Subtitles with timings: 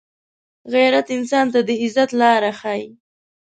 [0.73, 2.85] غیرت انسان ته د عزت لاره ښيي